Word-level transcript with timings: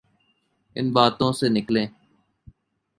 ان 0.75 0.85
باتوں 0.93 1.31
سے 1.33 1.49
نکلیں۔ 1.49 1.87